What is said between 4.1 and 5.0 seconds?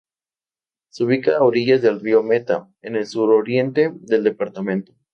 departamento.